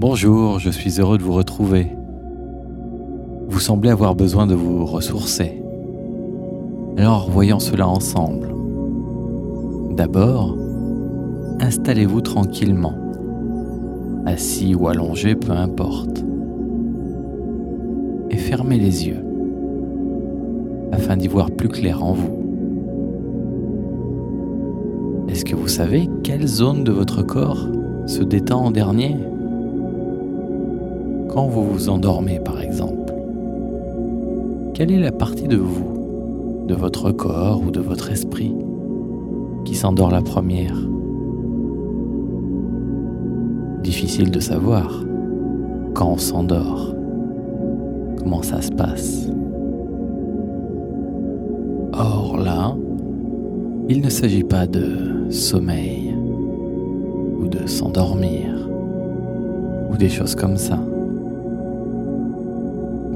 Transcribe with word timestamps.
Bonjour, 0.00 0.60
je 0.60 0.70
suis 0.70 1.00
heureux 1.00 1.18
de 1.18 1.24
vous 1.24 1.32
retrouver. 1.32 1.90
Vous 3.48 3.58
semblez 3.58 3.90
avoir 3.90 4.14
besoin 4.14 4.46
de 4.46 4.54
vous 4.54 4.86
ressourcer. 4.86 5.60
Alors 6.96 7.28
voyons 7.28 7.58
cela 7.58 7.88
ensemble. 7.88 8.54
D'abord, 9.96 10.56
installez-vous 11.58 12.20
tranquillement, 12.20 12.94
assis 14.24 14.72
ou 14.76 14.86
allongé, 14.86 15.34
peu 15.34 15.50
importe, 15.50 16.24
et 18.30 18.36
fermez 18.36 18.78
les 18.78 19.08
yeux 19.08 19.24
afin 20.92 21.16
d'y 21.16 21.26
voir 21.26 21.50
plus 21.50 21.68
clair 21.68 22.04
en 22.04 22.12
vous. 22.12 22.38
Est-ce 25.28 25.44
que 25.44 25.56
vous 25.56 25.66
savez 25.66 26.08
quelle 26.22 26.46
zone 26.46 26.84
de 26.84 26.92
votre 26.92 27.24
corps 27.24 27.66
se 28.06 28.22
détend 28.22 28.66
en 28.66 28.70
dernier? 28.70 29.16
Quand 31.28 31.46
vous 31.46 31.64
vous 31.64 31.88
endormez 31.88 32.40
par 32.40 32.60
exemple, 32.60 33.12
quelle 34.74 34.90
est 34.90 34.98
la 34.98 35.12
partie 35.12 35.46
de 35.46 35.56
vous, 35.56 36.64
de 36.66 36.74
votre 36.74 37.10
corps 37.12 37.62
ou 37.66 37.70
de 37.70 37.80
votre 37.80 38.10
esprit 38.10 38.54
qui 39.64 39.74
s'endort 39.74 40.10
la 40.10 40.22
première? 40.22 40.76
Difficile 43.82 44.30
de 44.30 44.40
savoir 44.40 45.04
quand 45.94 46.12
on 46.12 46.18
s'endort, 46.18 46.94
comment 48.18 48.42
ça 48.42 48.62
se 48.62 48.70
passe. 48.70 49.28
Or 51.92 52.38
là, 52.38 52.74
il 53.88 54.00
ne 54.00 54.08
s'agit 54.08 54.44
pas 54.44 54.66
de 54.66 55.30
sommeil 55.30 56.14
ou 57.40 57.48
de 57.48 57.66
s'endormir 57.66 58.68
ou 59.90 59.96
des 59.96 60.08
choses 60.08 60.34
comme 60.34 60.56
ça. 60.56 60.78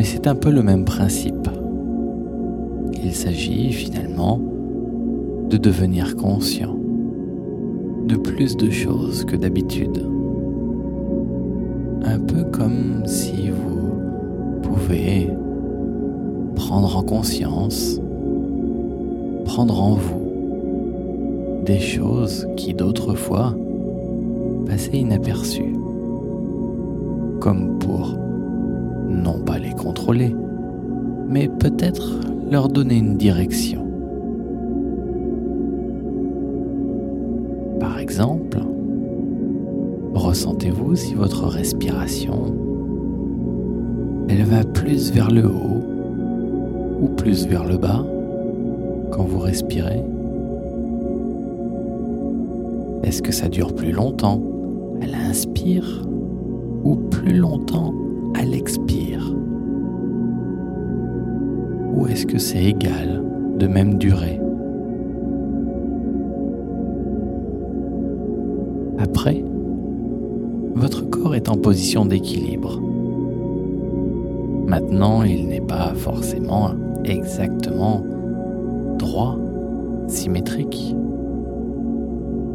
Mais 0.02 0.08
c'est 0.08 0.26
un 0.26 0.34
peu 0.34 0.50
le 0.50 0.64
même 0.64 0.84
principe. 0.84 1.48
Il 3.04 3.14
s'agit 3.14 3.72
finalement 3.72 4.40
de 5.48 5.56
devenir 5.56 6.16
conscient 6.16 6.76
de 8.08 8.16
plus 8.16 8.56
de 8.56 8.68
choses 8.68 9.24
que 9.24 9.36
d'habitude. 9.36 10.04
Un 12.04 12.18
peu 12.18 12.42
comme 12.42 13.04
si 13.06 13.50
vous 13.50 14.60
pouvez 14.62 15.30
prendre 16.56 16.96
en 16.96 17.04
conscience, 17.04 18.00
prendre 19.44 19.80
en 19.80 19.94
vous 19.94 21.62
des 21.64 21.78
choses 21.78 22.48
qui 22.56 22.74
d'autrefois 22.74 23.54
passaient 24.66 24.98
inaperçues, 24.98 25.76
comme 27.38 27.78
pour 27.78 28.16
non 29.12 29.38
pas 29.40 29.58
les 29.58 29.72
contrôler, 29.72 30.34
mais 31.28 31.48
peut-être 31.48 32.20
leur 32.50 32.68
donner 32.68 32.98
une 32.98 33.16
direction. 33.16 33.86
Par 37.78 37.98
exemple, 37.98 38.58
ressentez-vous 40.14 40.96
si 40.96 41.14
votre 41.14 41.46
respiration, 41.46 42.54
elle 44.28 44.44
va 44.44 44.64
plus 44.64 45.12
vers 45.12 45.30
le 45.30 45.46
haut 45.46 45.82
ou 47.02 47.06
plus 47.08 47.46
vers 47.46 47.64
le 47.64 47.76
bas 47.76 48.04
quand 49.10 49.24
vous 49.24 49.40
respirez? 49.40 50.02
Est-ce 53.02 53.20
que 53.20 53.32
ça 53.32 53.48
dure 53.48 53.74
plus 53.74 53.92
longtemps? 53.92 54.40
À 55.02 55.06
l'inspire 55.06 56.06
ou 56.84 56.94
plus 56.94 57.36
longtemps 57.36 57.92
à 58.42 58.44
l'expire 58.44 59.32
Ou 61.94 62.08
est-ce 62.08 62.26
que 62.26 62.38
c'est 62.38 62.64
égal, 62.64 63.22
de 63.56 63.68
même 63.68 63.98
durée? 63.98 64.40
Après, 68.98 69.44
votre 70.74 71.08
corps 71.08 71.36
est 71.36 71.48
en 71.48 71.56
position 71.56 72.04
d'équilibre. 72.04 72.80
Maintenant, 74.66 75.22
il 75.22 75.46
n'est 75.46 75.60
pas 75.60 75.94
forcément 75.94 76.70
exactement 77.04 78.02
droit, 78.98 79.38
symétrique. 80.08 80.96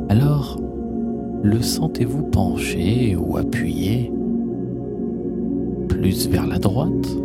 Alors, 0.10 0.60
le 1.44 1.62
sentez-vous 1.62 2.24
penché 2.24 3.16
ou 3.16 3.38
appuyé? 3.38 4.12
Plus 6.08 6.30
vers 6.30 6.48
la 6.48 6.58
droite 6.58 7.18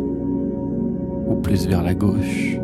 ou 1.29 1.35
plus 1.35 1.65
vers 1.67 1.83
la 1.83 1.93
gauche? 1.93 2.59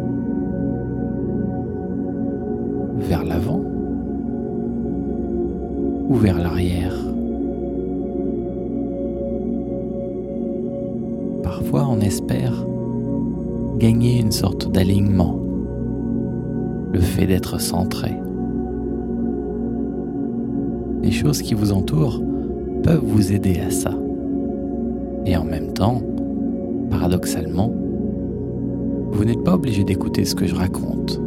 Vers 2.98 3.24
l'avant 3.24 3.62
ou 6.10 6.16
vers 6.16 6.38
l'arrière? 6.38 6.94
Parfois 11.42 11.88
on 11.90 12.02
espère 12.02 12.66
gagner 13.78 14.20
une 14.20 14.34
sorte 14.34 14.70
d'alignement, 14.74 15.40
le 16.92 17.00
fait 17.00 17.28
d'être 17.28 17.62
centré. 17.62 18.12
Les 21.02 21.12
choses 21.12 21.42
qui 21.42 21.54
vous 21.54 21.72
entourent 21.72 22.22
peuvent 22.84 23.06
vous 23.06 23.32
aider 23.32 23.62
à 23.66 23.72
ça. 23.72 23.94
Et 25.26 25.38
en 25.38 25.44
même 25.44 25.74
temps, 25.74 26.02
paradoxalement, 26.90 27.72
vous 29.12 29.26
n'êtes 29.26 29.44
pas 29.44 29.56
obligé 29.56 29.84
d'écouter 29.84 30.26
ce 30.26 30.36
que 30.36 30.46
je 30.46 30.56
raconte 30.56 31.22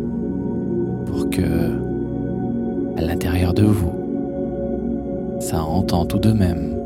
pour 1.07 1.31
que, 1.31 1.43
à 2.97 3.03
l'intérieur 3.03 3.55
de 3.55 3.65
vous, 3.65 3.93
ça 5.41 5.63
entend 5.63 6.05
tout 6.05 6.19
de 6.19 6.33
même 6.33 6.77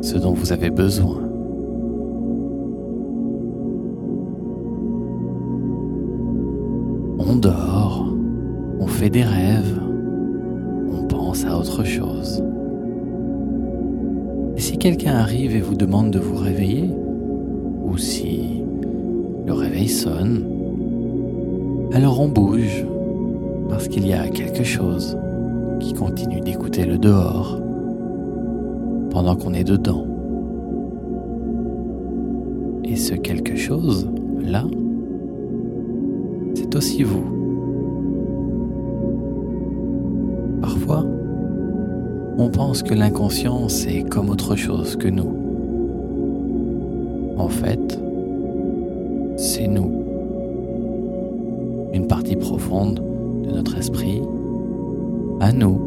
ce 0.00 0.18
dont 0.18 0.32
vous 0.32 0.52
avez 0.52 0.70
besoin. 0.70 1.20
On 7.18 7.36
dort, 7.36 8.06
on 8.80 8.86
fait 8.86 9.10
des 9.10 9.22
rêves, 9.22 9.80
à 11.42 11.58
autre 11.58 11.82
chose. 11.82 12.44
Et 14.56 14.60
si 14.60 14.78
quelqu'un 14.78 15.16
arrive 15.16 15.56
et 15.56 15.60
vous 15.60 15.74
demande 15.74 16.10
de 16.12 16.20
vous 16.20 16.36
réveiller, 16.36 16.90
sonne, 19.88 20.44
alors 21.92 22.20
on 22.20 22.28
bouge, 22.28 22.84
parce 23.68 23.88
qu'il 23.88 24.06
y 24.06 24.12
a 24.12 24.28
quelque 24.28 24.64
chose 24.64 25.16
qui 25.80 25.92
continue 25.92 26.40
d'écouter 26.40 26.86
le 26.86 26.96
dehors, 26.96 27.60
pendant 29.10 29.36
qu'on 29.36 29.52
est 29.52 29.64
dedans. 29.64 30.06
Et 32.84 32.96
ce 32.96 33.14
quelque 33.14 33.56
chose, 33.56 34.08
là, 34.40 34.64
c'est 36.54 36.74
aussi 36.74 37.02
vous. 37.02 37.24
Parfois, 40.60 41.04
on 42.38 42.48
pense 42.48 42.82
que 42.82 42.94
l'inconscient, 42.94 43.68
c'est 43.68 44.02
comme 44.02 44.30
autre 44.30 44.56
chose 44.56 44.96
que 44.96 45.08
nous. 45.08 45.32
En 47.36 47.48
fait, 47.48 48.00
c'est 49.36 49.68
nous. 49.68 50.04
Une 51.92 52.06
partie 52.06 52.36
profonde 52.36 53.02
de 53.44 53.50
notre 53.50 53.76
esprit, 53.78 54.20
à 55.40 55.52
nous. 55.52 55.80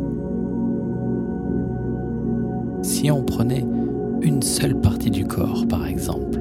Si 2.82 3.10
on 3.12 3.24
prenait 3.24 3.66
une 4.22 4.42
seule 4.42 4.80
partie 4.80 5.10
du 5.10 5.26
corps, 5.26 5.66
par 5.68 5.86
exemple, 5.86 6.40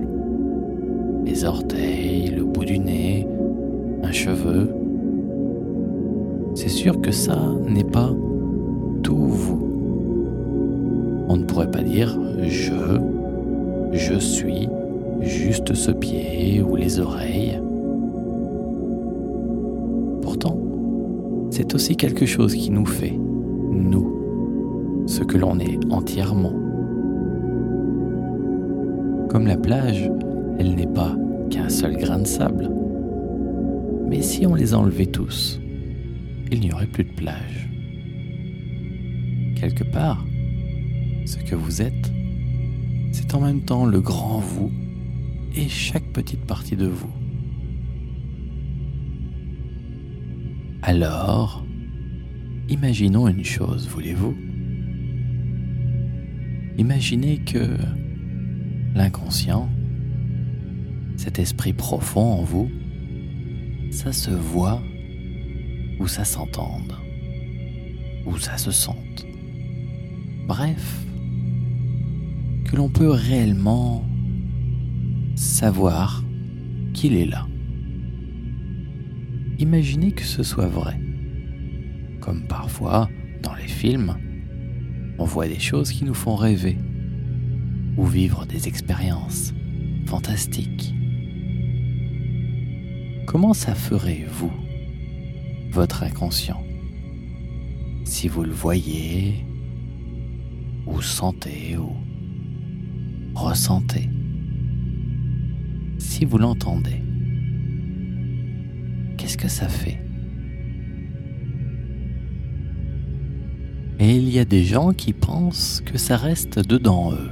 les 1.24 1.44
orteils, 1.44 2.28
le 2.28 2.44
bout 2.44 2.64
du 2.64 2.78
nez, 2.78 3.26
un 4.02 4.12
cheveu, 4.12 4.70
c'est 6.54 6.68
sûr 6.68 7.00
que 7.00 7.10
ça 7.12 7.38
n'est 7.68 7.84
pas 7.84 8.10
tout 9.02 9.26
vous. 9.26 9.68
On 11.28 11.36
ne 11.36 11.44
pourrait 11.44 11.70
pas 11.70 11.82
dire 11.82 12.18
je, 12.42 13.00
je 13.92 14.14
suis 14.18 14.68
juste 15.26 15.74
ce 15.74 15.90
pied 15.90 16.62
ou 16.62 16.76
les 16.76 17.00
oreilles. 17.00 17.60
Pourtant, 20.22 20.58
c'est 21.50 21.74
aussi 21.74 21.96
quelque 21.96 22.26
chose 22.26 22.54
qui 22.54 22.70
nous 22.70 22.86
fait, 22.86 23.18
nous, 23.70 25.04
ce 25.06 25.22
que 25.22 25.36
l'on 25.36 25.58
est 25.58 25.78
entièrement. 25.90 26.54
Comme 29.28 29.46
la 29.46 29.56
plage, 29.56 30.10
elle 30.58 30.74
n'est 30.74 30.86
pas 30.86 31.14
qu'un 31.50 31.68
seul 31.68 31.96
grain 31.96 32.20
de 32.20 32.26
sable. 32.26 32.70
Mais 34.08 34.22
si 34.22 34.46
on 34.46 34.54
les 34.54 34.74
enlevait 34.74 35.06
tous, 35.06 35.60
il 36.50 36.60
n'y 36.60 36.72
aurait 36.72 36.86
plus 36.86 37.04
de 37.04 37.12
plage. 37.12 37.68
Quelque 39.56 39.84
part, 39.84 40.24
ce 41.24 41.38
que 41.38 41.56
vous 41.56 41.82
êtes, 41.82 42.12
c'est 43.12 43.34
en 43.34 43.40
même 43.40 43.62
temps 43.62 43.84
le 43.84 44.00
grand 44.00 44.38
vous 44.38 44.70
et 45.56 45.68
chaque 45.68 46.12
petite 46.12 46.44
partie 46.44 46.76
de 46.76 46.86
vous. 46.86 47.10
Alors, 50.82 51.64
imaginons 52.68 53.26
une 53.26 53.44
chose, 53.44 53.88
voulez-vous? 53.88 54.36
Imaginez 56.78 57.38
que 57.38 57.76
l'inconscient, 58.94 59.68
cet 61.16 61.38
esprit 61.38 61.72
profond 61.72 62.34
en 62.34 62.42
vous, 62.42 62.70
ça 63.90 64.12
se 64.12 64.30
voit 64.30 64.82
ou 65.98 66.06
ça 66.06 66.24
s'entende 66.24 66.94
ou 68.26 68.36
ça 68.36 68.58
se 68.58 68.70
sente. 68.70 69.26
Bref, 70.46 71.04
que 72.66 72.76
l'on 72.76 72.90
peut 72.90 73.10
réellement 73.10 74.04
savoir 75.36 76.24
qu'il 76.94 77.14
est 77.14 77.26
là. 77.26 77.46
Imaginez 79.58 80.12
que 80.12 80.24
ce 80.24 80.42
soit 80.42 80.66
vrai. 80.66 80.98
Comme 82.20 82.46
parfois, 82.48 83.08
dans 83.42 83.54
les 83.54 83.68
films, 83.68 84.16
on 85.18 85.24
voit 85.24 85.46
des 85.46 85.60
choses 85.60 85.92
qui 85.92 86.04
nous 86.04 86.14
font 86.14 86.34
rêver 86.34 86.78
ou 87.96 88.04
vivre 88.04 88.46
des 88.46 88.66
expériences 88.66 89.52
fantastiques. 90.06 90.94
Comment 93.26 93.54
ça 93.54 93.74
ferait, 93.74 94.26
vous, 94.28 94.52
votre 95.70 96.02
inconscient, 96.02 96.62
si 98.04 98.28
vous 98.28 98.42
le 98.42 98.52
voyez 98.52 99.44
ou 100.86 101.02
sentez 101.02 101.76
ou 101.76 101.92
ressentez, 103.34 104.08
si 105.98 106.24
vous 106.24 106.38
l'entendez, 106.38 107.02
qu'est-ce 109.16 109.36
que 109.36 109.48
ça 109.48 109.68
fait? 109.68 110.00
Et 113.98 114.16
il 114.16 114.28
y 114.28 114.38
a 114.38 114.44
des 114.44 114.62
gens 114.62 114.92
qui 114.92 115.12
pensent 115.12 115.82
que 115.84 115.96
ça 115.96 116.16
reste 116.16 116.58
dedans 116.58 117.12
eux. 117.12 117.30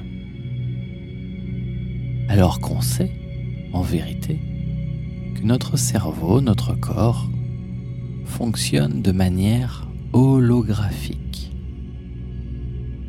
Alors 2.28 2.60
qu'on 2.60 2.80
sait, 2.80 3.12
en 3.72 3.82
vérité, 3.82 4.40
que 5.34 5.42
notre 5.42 5.76
cerveau, 5.76 6.40
notre 6.40 6.74
corps, 6.74 7.28
fonctionne 8.24 9.02
de 9.02 9.12
manière 9.12 9.88
holographique. 10.12 11.52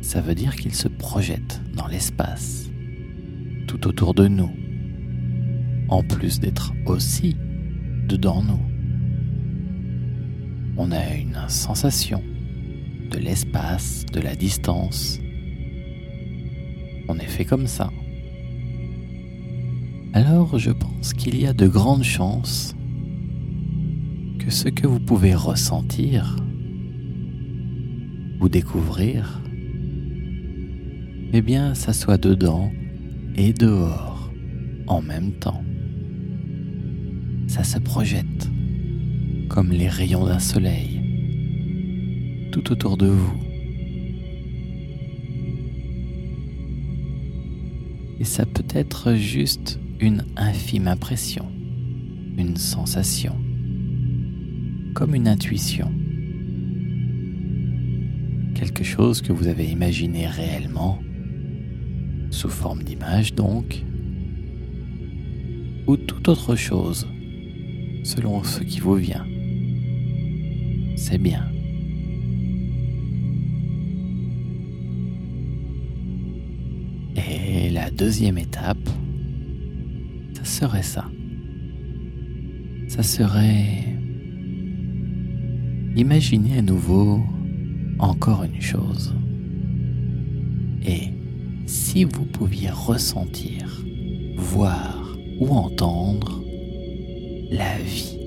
Ça 0.02 0.20
veut 0.20 0.34
dire 0.34 0.54
qu'il 0.54 0.74
se 0.74 0.88
projette 0.88 1.62
dans 1.74 1.86
l'espace, 1.86 2.70
tout 3.66 3.86
autour 3.88 4.12
de 4.12 4.28
nous, 4.28 4.50
en 5.88 6.02
plus 6.02 6.40
d'être 6.40 6.72
aussi 6.86 7.36
dedans 8.08 8.42
nous. 8.42 8.60
On 10.76 10.92
a 10.92 11.14
une 11.14 11.38
sensation 11.48 12.22
de 13.10 13.18
l'espace, 13.18 14.04
de 14.12 14.20
la 14.20 14.34
distance. 14.34 15.18
On 17.08 17.18
est 17.18 17.26
fait 17.26 17.44
comme 17.44 17.66
ça. 17.66 17.90
Alors 20.12 20.58
je 20.58 20.70
pense 20.70 21.12
qu'il 21.12 21.40
y 21.40 21.46
a 21.46 21.52
de 21.52 21.66
grandes 21.66 22.04
chances 22.04 22.74
que 24.38 24.50
ce 24.50 24.68
que 24.68 24.86
vous 24.86 25.00
pouvez 25.00 25.34
ressentir 25.34 26.36
ou 28.40 28.48
découvrir, 28.48 29.42
eh 31.32 31.42
bien, 31.42 31.74
ça 31.74 31.92
soit 31.92 32.18
dedans 32.18 32.70
et 33.34 33.52
dehors 33.52 34.30
en 34.86 35.02
même 35.02 35.32
temps. 35.32 35.65
Ça 37.56 37.64
se 37.64 37.78
projette 37.78 38.50
comme 39.48 39.70
les 39.70 39.88
rayons 39.88 40.26
d'un 40.26 40.40
soleil 40.40 41.00
tout 42.52 42.70
autour 42.70 42.98
de 42.98 43.06
vous. 43.06 43.32
Et 48.20 48.24
ça 48.24 48.44
peut 48.44 48.66
être 48.74 49.14
juste 49.14 49.80
une 50.00 50.26
infime 50.36 50.86
impression, 50.86 51.46
une 52.36 52.58
sensation, 52.58 53.34
comme 54.92 55.14
une 55.14 55.26
intuition. 55.26 55.90
Quelque 58.54 58.84
chose 58.84 59.22
que 59.22 59.32
vous 59.32 59.46
avez 59.46 59.64
imaginé 59.64 60.26
réellement, 60.26 60.98
sous 62.28 62.50
forme 62.50 62.82
d'image 62.82 63.34
donc, 63.34 63.82
ou 65.86 65.96
toute 65.96 66.28
autre 66.28 66.54
chose, 66.54 67.06
selon 68.06 68.44
ce 68.44 68.60
qui 68.60 68.78
vous 68.78 68.94
vient. 68.94 69.26
C'est 70.96 71.18
bien. 71.18 71.44
Et 77.16 77.68
la 77.70 77.90
deuxième 77.90 78.38
étape, 78.38 78.88
ça 80.34 80.44
serait 80.44 80.84
ça. 80.84 81.06
Ça 82.86 83.02
serait 83.02 83.84
imaginer 85.96 86.58
à 86.58 86.62
nouveau 86.62 87.24
encore 87.98 88.44
une 88.44 88.60
chose. 88.60 89.16
Et 90.86 91.08
si 91.66 92.04
vous 92.04 92.24
pouviez 92.24 92.70
ressentir, 92.70 93.84
voir 94.36 95.16
ou 95.40 95.48
entendre 95.48 96.45
la 97.50 97.78
vie, 97.78 98.18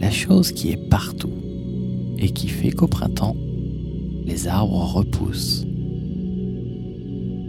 la 0.00 0.10
chose 0.10 0.52
qui 0.52 0.70
est 0.70 0.88
partout 0.88 1.32
et 2.18 2.30
qui 2.30 2.48
fait 2.48 2.70
qu'au 2.70 2.86
printemps, 2.86 3.36
les 4.24 4.46
arbres 4.46 4.94
repoussent, 4.94 5.64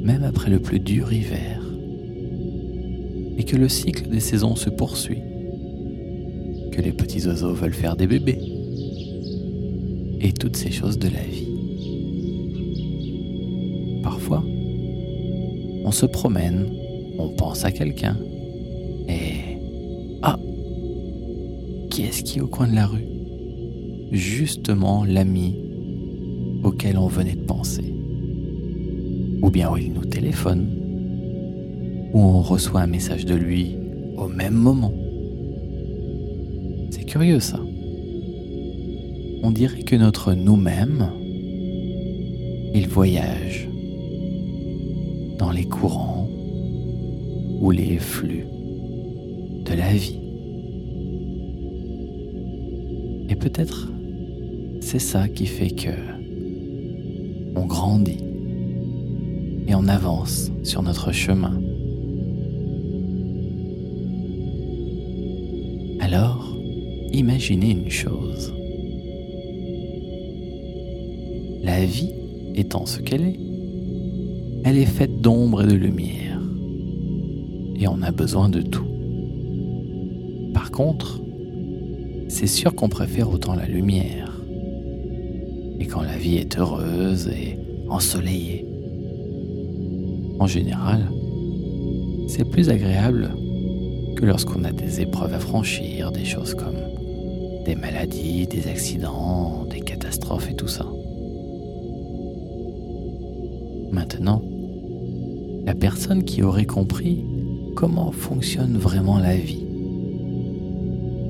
même 0.01 0.23
après 0.23 0.49
le 0.49 0.59
plus 0.59 0.79
dur 0.79 1.11
hiver, 1.11 1.61
et 3.37 3.43
que 3.43 3.55
le 3.55 3.69
cycle 3.69 4.09
des 4.09 4.19
saisons 4.19 4.55
se 4.55 4.69
poursuit, 4.69 5.21
que 6.71 6.81
les 6.81 6.91
petits 6.91 7.27
oiseaux 7.27 7.53
veulent 7.53 7.73
faire 7.73 7.95
des 7.95 8.07
bébés, 8.07 8.39
et 10.21 10.31
toutes 10.33 10.57
ces 10.57 10.71
choses 10.71 10.97
de 10.97 11.09
la 11.09 11.23
vie. 11.23 11.47
Parfois, 14.03 14.43
on 15.85 15.91
se 15.91 16.05
promène, 16.05 16.67
on 17.17 17.29
pense 17.29 17.65
à 17.65 17.71
quelqu'un, 17.71 18.17
Au 22.41 22.47
coin 22.47 22.67
de 22.67 22.75
la 22.75 22.87
rue 22.87 23.05
Justement 24.11 25.03
l'ami 25.03 25.55
auquel 26.63 26.97
on 26.97 27.07
venait 27.07 27.35
de 27.35 27.45
penser. 27.45 27.93
Ou 29.41 29.49
bien 29.49 29.71
où 29.71 29.77
il 29.77 29.93
nous 29.93 30.05
téléphone, 30.05 30.67
ou 32.13 32.19
on 32.19 32.41
reçoit 32.41 32.81
un 32.81 32.87
message 32.87 33.25
de 33.25 33.35
lui 33.35 33.77
au 34.17 34.27
même 34.27 34.55
moment. 34.55 34.93
C'est 36.89 37.05
curieux 37.05 37.39
ça 37.39 37.59
on 39.41 39.51
dirait 39.51 39.83
que 39.83 39.95
notre 39.95 40.33
nous-mêmes, 40.33 41.11
il 42.73 42.87
voyage 42.87 43.69
dans 45.37 45.51
les 45.51 45.65
courants 45.65 46.29
ou 47.61 47.71
les 47.71 47.97
flux 47.97 48.45
de 49.65 49.73
la 49.73 49.93
vie. 49.93 50.18
Et 53.29 53.35
peut-être 53.35 53.89
c'est 54.81 54.99
ça 54.99 55.27
qui 55.27 55.45
fait 55.45 55.69
que 55.69 55.89
on 57.55 57.65
grandit 57.65 58.23
et 59.67 59.75
on 59.75 59.87
avance 59.87 60.51
sur 60.63 60.81
notre 60.81 61.11
chemin. 61.11 61.61
Alors, 65.99 66.57
imaginez 67.11 67.71
une 67.71 67.91
chose. 67.91 68.51
La 71.61 71.85
vie 71.85 72.13
étant 72.55 72.87
ce 72.87 72.99
qu'elle 72.99 73.21
est, 73.21 73.39
elle 74.63 74.77
est 74.77 74.85
faite 74.85 75.21
d'ombre 75.21 75.63
et 75.63 75.67
de 75.67 75.75
lumière. 75.75 76.41
Et 77.79 77.87
on 77.87 78.01
a 78.01 78.11
besoin 78.11 78.49
de 78.49 78.61
tout. 78.61 78.87
Par 80.53 80.71
contre, 80.71 81.21
c'est 82.29 82.47
sûr 82.47 82.73
qu'on 82.75 82.87
préfère 82.87 83.29
autant 83.29 83.55
la 83.55 83.65
lumière. 83.65 84.39
Et 85.79 85.85
quand 85.87 86.01
la 86.01 86.17
vie 86.17 86.37
est 86.37 86.57
heureuse 86.57 87.27
et 87.27 87.57
ensoleillée, 87.89 88.65
en 90.39 90.47
général, 90.47 91.09
c'est 92.27 92.49
plus 92.49 92.69
agréable 92.69 93.31
que 94.15 94.25
lorsqu'on 94.25 94.63
a 94.63 94.71
des 94.71 95.01
épreuves 95.01 95.33
à 95.33 95.39
franchir, 95.39 96.11
des 96.11 96.23
choses 96.23 96.53
comme 96.53 96.77
des 97.65 97.75
maladies, 97.75 98.47
des 98.47 98.67
accidents, 98.67 99.65
des 99.69 99.81
catastrophes 99.81 100.49
et 100.49 100.55
tout 100.55 100.67
ça. 100.67 100.85
Maintenant, 103.91 104.41
La 105.65 105.75
personne 105.75 106.23
qui 106.23 106.41
aurait 106.41 106.65
compris 106.65 107.23
comment 107.75 108.11
fonctionne 108.11 108.75
vraiment 108.75 109.19
la 109.19 109.35
vie, 109.35 109.67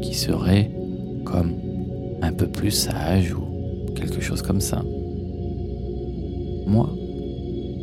qui 0.01 0.13
serait 0.13 0.71
un 2.21 2.33
peu 2.33 2.47
plus 2.47 2.71
sage 2.71 3.33
ou 3.33 3.93
quelque 3.93 4.21
chose 4.21 4.41
comme 4.41 4.61
ça. 4.61 4.83
Moi, 6.67 6.89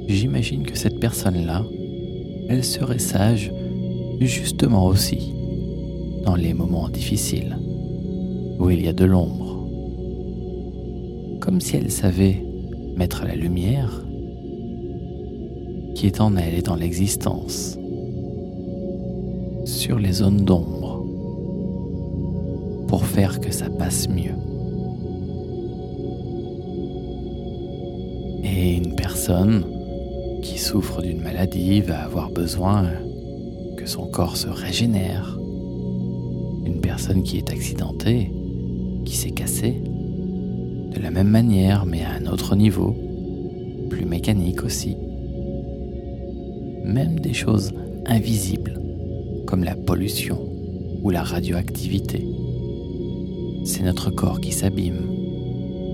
j'imagine 0.08 0.62
que 0.62 0.76
cette 0.76 1.00
personne-là, 1.00 1.64
elle 2.48 2.64
serait 2.64 2.98
sage 2.98 3.52
justement 4.20 4.86
aussi 4.86 5.32
dans 6.24 6.36
les 6.36 6.54
moments 6.54 6.88
difficiles 6.88 7.56
où 8.58 8.70
il 8.70 8.84
y 8.84 8.88
a 8.88 8.92
de 8.92 9.04
l'ombre. 9.04 9.68
Comme 11.40 11.60
si 11.60 11.76
elle 11.76 11.90
savait 11.90 12.42
mettre 12.96 13.24
la 13.24 13.34
lumière 13.34 14.02
qui 15.94 16.06
est 16.06 16.20
en 16.20 16.36
elle 16.36 16.54
et 16.54 16.62
dans 16.62 16.76
l'existence 16.76 17.78
sur 19.64 19.98
les 19.98 20.12
zones 20.12 20.44
d'ombre 20.44 20.85
pour 22.88 23.04
faire 23.04 23.40
que 23.40 23.52
ça 23.52 23.68
passe 23.68 24.08
mieux. 24.08 24.34
Et 28.44 28.76
une 28.76 28.94
personne 28.94 29.64
qui 30.42 30.58
souffre 30.58 31.02
d'une 31.02 31.20
maladie 31.20 31.80
va 31.80 32.04
avoir 32.04 32.30
besoin 32.30 32.86
que 33.76 33.86
son 33.86 34.06
corps 34.06 34.36
se 34.36 34.48
régénère. 34.48 35.38
Une 36.64 36.80
personne 36.80 37.22
qui 37.22 37.38
est 37.38 37.50
accidentée, 37.50 38.32
qui 39.04 39.16
s'est 39.16 39.30
cassée, 39.30 39.82
de 40.94 41.00
la 41.00 41.10
même 41.10 41.28
manière 41.28 41.86
mais 41.86 42.02
à 42.02 42.12
un 42.12 42.26
autre 42.32 42.56
niveau, 42.56 42.94
plus 43.90 44.06
mécanique 44.06 44.62
aussi. 44.62 44.96
Même 46.84 47.18
des 47.20 47.34
choses 47.34 47.72
invisibles 48.06 48.80
comme 49.46 49.64
la 49.64 49.74
pollution 49.74 50.38
ou 51.02 51.10
la 51.10 51.22
radioactivité. 51.22 52.24
C'est 53.66 53.82
notre 53.82 54.10
corps 54.10 54.40
qui 54.40 54.52
s'abîme, 54.52 55.10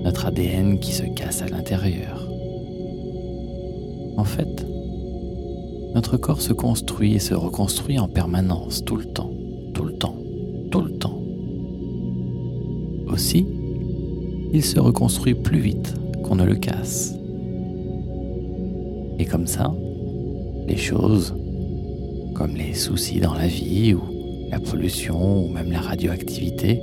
notre 0.03 0.27
ADN 0.27 0.77
qui 0.77 0.93
se 0.93 1.01
casse 1.01 1.41
à 1.41 1.47
l'intérieur. 1.47 2.29
En 4.15 4.23
fait, 4.23 4.63
notre 5.95 6.17
corps 6.17 6.39
se 6.39 6.53
construit 6.53 7.15
et 7.15 7.19
se 7.19 7.33
reconstruit 7.33 7.97
en 7.97 8.07
permanence, 8.07 8.85
tout 8.85 8.95
le 8.95 9.05
temps, 9.05 9.31
tout 9.73 9.85
le 9.85 9.93
temps, 9.93 10.15
tout 10.69 10.81
le 10.81 10.91
temps. 10.91 11.19
Aussi, 13.07 13.47
il 14.53 14.63
se 14.63 14.79
reconstruit 14.79 15.33
plus 15.33 15.59
vite 15.59 15.95
qu'on 16.23 16.35
ne 16.35 16.45
le 16.45 16.55
casse. 16.55 17.15
Et 19.17 19.25
comme 19.25 19.47
ça, 19.47 19.73
les 20.67 20.77
choses, 20.77 21.35
comme 22.35 22.55
les 22.55 22.75
soucis 22.75 23.19
dans 23.19 23.33
la 23.33 23.47
vie 23.47 23.95
ou 23.95 24.03
la 24.51 24.59
pollution 24.59 25.43
ou 25.43 25.49
même 25.49 25.71
la 25.71 25.81
radioactivité, 25.81 26.79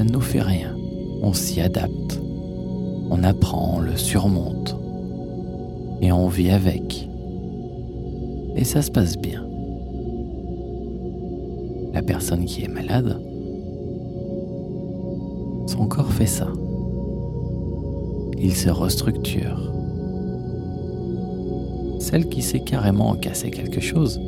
ça 0.00 0.06
ne 0.06 0.12
nous 0.12 0.22
fait 0.22 0.40
rien. 0.40 0.74
On 1.20 1.34
s'y 1.34 1.60
adapte, 1.60 2.22
on 3.10 3.22
apprend, 3.22 3.74
on 3.76 3.80
le 3.80 3.98
surmonte 3.98 4.74
et 6.00 6.10
on 6.10 6.26
vit 6.26 6.48
avec. 6.48 7.06
Et 8.56 8.64
ça 8.64 8.80
se 8.80 8.90
passe 8.90 9.18
bien. 9.18 9.44
La 11.92 12.00
personne 12.00 12.46
qui 12.46 12.64
est 12.64 12.68
malade, 12.68 13.20
son 15.66 15.86
corps 15.86 16.12
fait 16.14 16.24
ça. 16.24 16.48
Il 18.38 18.54
se 18.54 18.70
restructure. 18.70 19.70
Celle 21.98 22.30
qui 22.30 22.40
s'est 22.40 22.60
carrément 22.60 23.16
cassé 23.16 23.50
quelque 23.50 23.82
chose, 23.82 24.18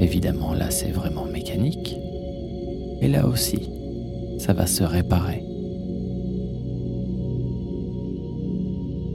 évidemment 0.00 0.52
là 0.52 0.72
c'est 0.72 0.90
vraiment 0.90 1.26
mécanique, 1.26 1.94
et 3.00 3.06
là 3.06 3.28
aussi, 3.28 3.75
ça 4.38 4.52
va 4.52 4.66
se 4.66 4.84
réparer. 4.84 5.42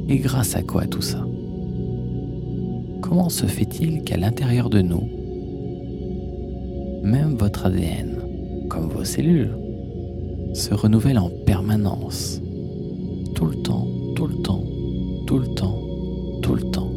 Et 0.09 0.17
grâce 0.17 0.55
à 0.55 0.61
quoi 0.61 0.85
tout 0.87 1.01
ça? 1.01 1.25
Comment 3.01 3.29
se 3.29 3.45
fait-il 3.45 4.03
qu'à 4.03 4.17
l'intérieur 4.17 4.69
de 4.69 4.81
nous, 4.81 5.07
même 7.03 7.35
votre 7.35 7.65
ADN, 7.65 8.17
comme 8.69 8.89
vos 8.89 9.03
cellules, 9.03 9.55
se 10.53 10.73
renouvelle 10.73 11.17
en 11.17 11.29
permanence, 11.45 12.41
tout 13.35 13.45
le 13.45 13.55
temps, 13.57 13.87
tout 14.15 14.27
le 14.27 14.35
temps, 14.35 14.63
tout 15.27 15.39
le 15.39 15.47
temps, 15.47 15.79
tout 16.41 16.55
le 16.55 16.63
temps 16.71 16.91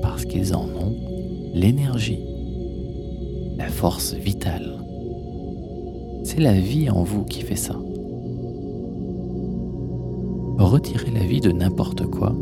Parce 0.00 0.24
qu'ils 0.24 0.54
en 0.54 0.64
ont 0.64 0.96
l'énergie, 1.54 2.20
la 3.56 3.68
force 3.68 4.14
vitale. 4.14 4.78
C'est 6.34 6.40
la 6.40 6.54
vie 6.54 6.88
en 6.88 7.02
vous 7.02 7.24
qui 7.24 7.42
fait 7.42 7.56
ça. 7.56 7.74
Retirez 10.56 11.10
la 11.10 11.26
vie 11.26 11.42
de 11.42 11.52
n'importe 11.52 12.06
quoi 12.06 12.34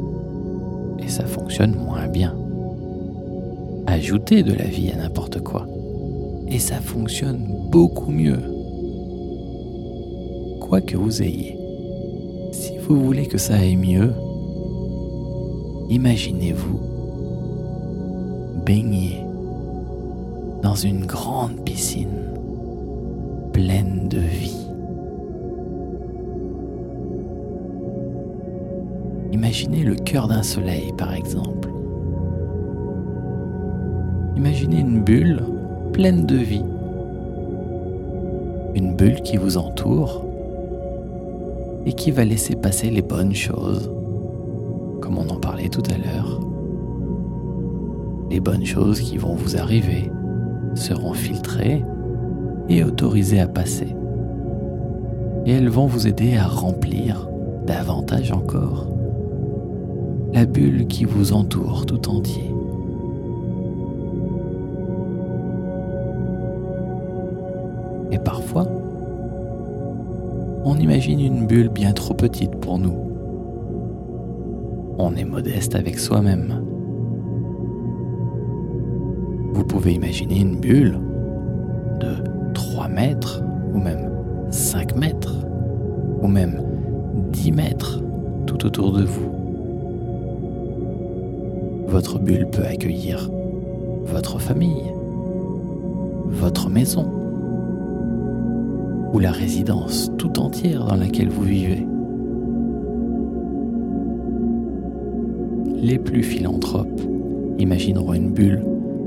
et 1.00 1.08
ça 1.08 1.24
fonctionne 1.24 1.74
moins 1.74 2.06
bien. 2.06 2.36
Ajoutez 3.88 4.44
de 4.44 4.52
la 4.52 4.66
vie 4.66 4.92
à 4.92 4.96
n'importe 4.96 5.40
quoi 5.40 5.66
et 6.46 6.60
ça 6.60 6.76
fonctionne 6.76 7.44
beaucoup 7.72 8.12
mieux. 8.12 8.38
Quoi 10.60 10.80
que 10.80 10.96
vous 10.96 11.20
ayez, 11.20 11.58
si 12.52 12.78
vous 12.86 13.04
voulez 13.04 13.26
que 13.26 13.38
ça 13.38 13.54
aille 13.54 13.74
mieux, 13.74 14.12
imaginez-vous 15.88 16.78
baigner 18.64 19.16
dans 20.62 20.76
une 20.76 21.06
grande 21.06 21.64
piscine 21.64 22.29
pleine 23.60 24.08
de 24.08 24.20
vie. 24.20 24.66
Imaginez 29.32 29.82
le 29.82 29.96
cœur 29.96 30.28
d'un 30.28 30.42
soleil, 30.42 30.94
par 30.96 31.12
exemple. 31.12 31.68
Imaginez 34.34 34.80
une 34.80 35.02
bulle 35.02 35.42
pleine 35.92 36.24
de 36.24 36.36
vie. 36.36 36.64
Une 38.74 38.96
bulle 38.96 39.20
qui 39.20 39.36
vous 39.36 39.58
entoure 39.58 40.24
et 41.84 41.92
qui 41.92 42.10
va 42.12 42.24
laisser 42.24 42.56
passer 42.56 42.88
les 42.88 43.02
bonnes 43.02 43.34
choses, 43.34 43.92
comme 45.02 45.18
on 45.18 45.28
en 45.28 45.38
parlait 45.38 45.68
tout 45.68 45.82
à 45.90 45.98
l'heure. 45.98 46.40
Les 48.30 48.40
bonnes 48.40 48.64
choses 48.64 49.00
qui 49.00 49.18
vont 49.18 49.34
vous 49.34 49.58
arriver 49.58 50.10
seront 50.74 51.12
filtrées 51.12 51.84
et 52.70 52.84
autorisées 52.84 53.40
à 53.40 53.48
passer. 53.48 53.94
Et 55.44 55.52
elles 55.52 55.68
vont 55.68 55.86
vous 55.86 56.06
aider 56.06 56.36
à 56.36 56.46
remplir 56.46 57.28
davantage 57.66 58.32
encore 58.32 58.86
la 60.32 60.46
bulle 60.46 60.86
qui 60.86 61.04
vous 61.04 61.32
entoure 61.32 61.84
tout 61.86 62.08
entier. 62.08 62.54
Et 68.12 68.18
parfois, 68.18 68.66
on 70.64 70.76
imagine 70.76 71.20
une 71.20 71.46
bulle 71.46 71.68
bien 71.68 71.92
trop 71.92 72.14
petite 72.14 72.54
pour 72.56 72.78
nous. 72.78 72.94
On 74.98 75.16
est 75.16 75.24
modeste 75.24 75.74
avec 75.74 75.98
soi-même. 75.98 76.62
Vous 79.52 79.64
pouvez 79.64 79.94
imaginer 79.94 80.40
une 80.40 80.60
bulle 80.60 81.00
de 82.00 82.14
3 82.14 82.29
mètres 82.90 83.42
ou 83.74 83.78
même 83.78 84.10
5 84.50 84.96
mètres 84.96 85.46
ou 86.22 86.26
même 86.26 86.62
10 87.32 87.52
mètres 87.52 88.02
tout 88.46 88.66
autour 88.66 88.92
de 88.92 89.04
vous. 89.04 89.30
Votre 91.86 92.18
bulle 92.18 92.48
peut 92.50 92.64
accueillir 92.64 93.30
votre 94.04 94.38
famille, 94.38 94.92
votre 96.26 96.68
maison, 96.68 97.06
ou 99.12 99.18
la 99.18 99.32
résidence 99.32 100.10
tout 100.18 100.38
entière 100.38 100.84
dans 100.84 100.96
laquelle 100.96 101.28
vous 101.28 101.42
vivez. 101.42 101.86
Les 105.82 105.98
plus 105.98 106.22
philanthropes 106.22 107.00
imagineront 107.58 108.14
une 108.14 108.30
bulle 108.30 108.64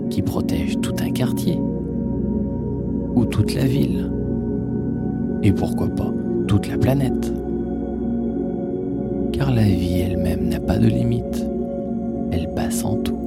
qui 0.10 0.22
protège 0.22 0.80
tout 0.82 0.96
un 1.00 1.12
quartier 1.12 1.58
ou 3.16 3.26
toute 3.26 3.54
la 3.54 3.66
ville 3.66 4.10
et 5.44 5.52
pourquoi 5.52 5.88
pas 5.88 6.12
toute 6.48 6.68
la 6.68 6.78
planète. 6.78 7.34
Car 9.32 9.52
la 9.52 9.64
vie 9.64 10.02
elle-même 10.02 10.50
n'a 10.50 10.60
pas 10.60 10.78
de 10.78 10.88
limite, 10.88 11.46
elle 12.32 12.50
passe 12.54 12.84
en 12.86 12.98
tout, 12.98 13.18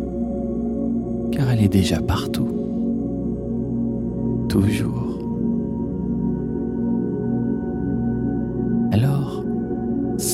car 1.32 1.50
elle 1.50 1.62
est 1.62 1.68
déjà 1.68 2.00
partout, 2.00 2.48
toujours. 4.48 5.06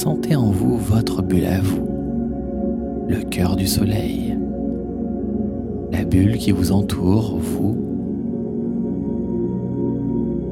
Sentez 0.03 0.35
en 0.35 0.51
vous 0.51 0.79
votre 0.79 1.23
bulle 1.23 1.47
à 1.47 1.61
vous. 1.61 1.87
le 3.09 3.23
cœur 3.23 3.57
du 3.57 3.67
soleil, 3.67 4.37
la 5.93 6.05
bulle 6.05 6.39
qui 6.39 6.51
vous 6.51 6.73
entoure, 6.73 7.37
vous, 7.37 7.77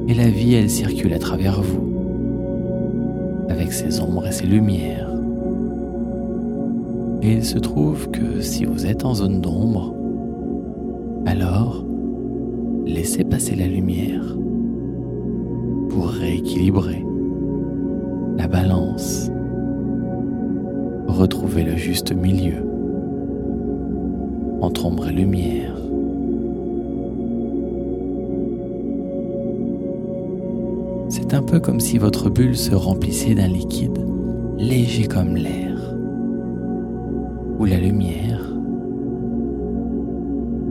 et 0.07 0.13
la 0.13 0.29
vie, 0.29 0.55
elle 0.55 0.69
circule 0.69 1.13
à 1.13 1.19
travers 1.19 1.61
vous, 1.61 1.93
avec 3.49 3.71
ses 3.71 4.01
ombres 4.01 4.27
et 4.27 4.31
ses 4.31 4.47
lumières. 4.47 5.09
Et 7.21 7.33
il 7.33 7.45
se 7.45 7.59
trouve 7.59 8.09
que 8.09 8.41
si 8.41 8.65
vous 8.65 8.85
êtes 8.85 9.05
en 9.05 9.13
zone 9.13 9.41
d'ombre, 9.41 9.93
alors 11.25 11.85
laissez 12.85 13.23
passer 13.23 13.55
la 13.55 13.67
lumière 13.67 14.35
pour 15.89 16.07
rééquilibrer 16.07 17.05
la 18.37 18.47
balance, 18.47 19.29
retrouver 21.07 21.63
le 21.63 21.75
juste 21.75 22.11
milieu 22.11 22.65
entre 24.61 24.85
ombre 24.85 25.09
et 25.09 25.13
lumière. 25.13 25.60
C'est 31.31 31.37
un 31.37 31.43
peu 31.43 31.61
comme 31.61 31.79
si 31.79 31.97
votre 31.97 32.29
bulle 32.29 32.57
se 32.57 32.75
remplissait 32.75 33.35
d'un 33.35 33.47
liquide 33.47 34.05
léger 34.57 35.05
comme 35.05 35.37
l'air 35.37 35.95
ou 37.57 37.63
la 37.63 37.77
lumière 37.77 38.41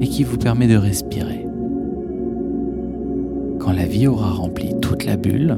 et 0.02 0.06
qui 0.06 0.22
vous 0.22 0.36
permet 0.36 0.66
de 0.66 0.76
respirer. 0.76 1.46
Quand 3.58 3.72
la 3.72 3.86
vie 3.86 4.06
aura 4.06 4.32
rempli 4.32 4.78
toute 4.82 5.06
la 5.06 5.16
bulle, 5.16 5.56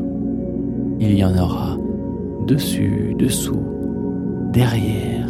il 1.01 1.19
y 1.19 1.25
en 1.25 1.37
aura 1.37 1.77
dessus, 2.47 3.17
dessous, 3.19 3.59
derrière, 4.53 5.27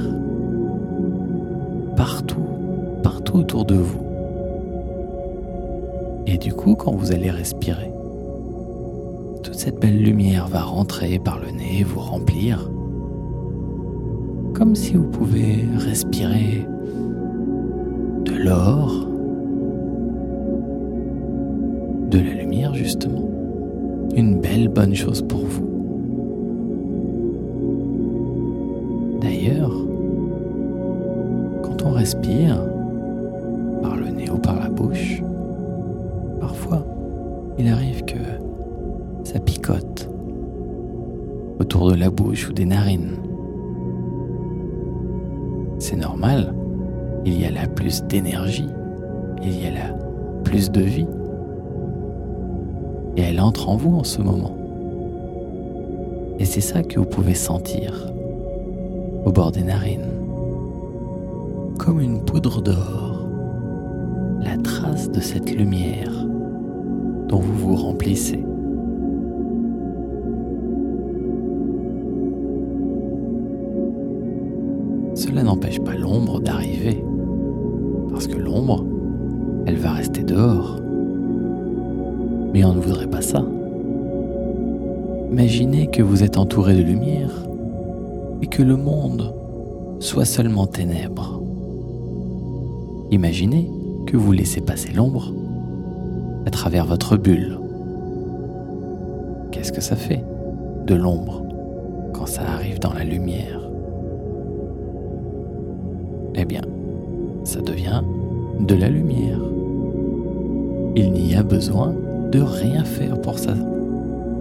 partout, 1.97 2.45
partout 3.03 3.39
autour 3.39 3.65
de 3.65 3.77
vous. 3.77 4.05
Et 6.27 6.37
du 6.37 6.53
coup, 6.53 6.75
quand 6.75 6.93
vous 6.93 7.11
allez 7.13 7.31
respirer, 7.31 7.91
cette 9.65 9.79
belle 9.79 10.03
lumière 10.03 10.49
va 10.49 10.63
rentrer 10.63 11.21
par 11.21 11.39
le 11.39 11.53
nez 11.53 11.79
et 11.79 11.85
vous 11.85 12.01
remplir, 12.01 12.69
comme 14.55 14.75
si 14.75 14.95
vous 14.95 15.07
pouvez 15.07 15.65
respirer 15.77 16.67
de 18.25 18.33
l'or, 18.43 19.07
de 22.11 22.19
la 22.19 22.35
lumière 22.43 22.75
justement. 22.75 23.31
Une 24.17 24.41
belle 24.41 24.67
bonne 24.67 24.97
chose 24.97 25.23
pour 25.23 25.45
vous. 25.47 25.69
D'ailleurs, 29.21 29.77
quand 31.63 31.85
on 31.85 31.93
respire, 31.93 32.61
par 33.81 33.95
le 33.95 34.09
nez 34.09 34.29
ou 34.29 34.39
par 34.39 34.59
la 34.59 34.71
bouche, 34.71 35.23
parfois 36.41 36.85
il 37.61 37.69
arrive 37.69 37.92
autour 41.73 41.91
de 41.91 41.97
la 41.97 42.11
bouche 42.11 42.51
ou 42.51 42.53
des 42.53 42.67
narines. 42.67 43.17
C'est 45.79 45.97
normal, 45.97 46.55
il 47.25 47.41
y 47.41 47.47
a 47.47 47.51
là 47.51 47.67
plus 47.67 48.03
d'énergie, 48.03 48.69
il 49.43 49.59
y 49.59 49.67
a 49.67 49.71
là 49.71 49.97
plus 50.45 50.71
de 50.71 50.83
vie. 50.83 51.07
Et 53.17 53.23
elle 53.23 53.41
entre 53.41 53.71
en 53.71 53.77
vous 53.77 53.97
en 53.97 54.05
ce 54.05 54.21
moment. 54.21 54.55
Et 56.39 56.45
c'est 56.45 56.61
ça 56.61 56.83
que 56.83 56.99
vous 56.99 57.07
pouvez 57.07 57.35
sentir 57.35 58.13
au 59.25 59.33
bord 59.33 59.51
des 59.51 59.63
narines, 59.63 60.13
comme 61.79 62.03
une 62.03 62.23
poudre 62.23 62.61
d'or, 62.61 63.27
la 64.43 64.59
trace 64.59 65.11
de 65.11 65.21
cette 65.21 65.51
lumière 65.51 66.13
dont 67.29 67.41
vous 67.41 67.69
vous 67.69 67.77
remplissez. 67.77 68.45
N'empêche 75.53 75.81
pas 75.81 75.95
l'ombre 75.95 76.41
d'arriver 76.41 77.05
parce 78.11 78.27
que 78.27 78.39
l'ombre, 78.39 78.87
elle 79.67 79.77
va 79.77 79.93
rester 79.93 80.23
dehors. 80.23 80.81
Mais 82.55 82.65
on 82.65 82.73
ne 82.73 82.81
voudrait 82.81 83.07
pas 83.07 83.21
ça. 83.21 83.45
Imaginez 85.31 85.89
que 85.89 86.03
vous 86.03 86.23
êtes 86.23 86.39
entouré 86.39 86.75
de 86.75 86.83
lumière 86.83 87.31
et 88.41 88.47
que 88.47 88.63
le 88.63 88.77
monde 88.77 89.35
soit 90.01 90.25
seulement 90.25 90.67
ténèbres. 90.67 91.43
Imaginez 93.11 93.71
que 94.07 94.17
vous 94.17 94.33
laissez 94.33 94.63
passer 94.63 94.93
l'ombre 94.93 95.35
à 96.47 96.51
travers 96.51 96.87
votre 96.87 97.19
bulle. 97.19 97.59
Qu'est-ce 99.51 99.73
que 99.73 99.83
ça 99.83 99.97
fait 99.97 100.25
de 100.87 100.95
l'ombre 100.95 101.43
quand 102.15 102.27
ça 102.27 102.41
arrive 102.43 102.79
dans 102.79 102.95
la 102.95 103.05
lumière? 103.05 103.62
Eh 106.35 106.45
bien, 106.45 106.63
ça 107.45 107.61
devient 107.61 108.03
de 108.61 108.75
la 108.75 108.89
lumière. 108.89 109.39
Il 110.97 111.13
n'y 111.13 111.35
a 111.35 111.43
besoin 111.43 111.95
de 112.31 112.41
rien 112.41 112.85
faire 112.85 113.21
pour 113.21 113.39
ça. 113.39 113.55